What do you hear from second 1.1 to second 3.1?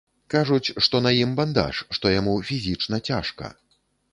ім бандаж, што яму фізічна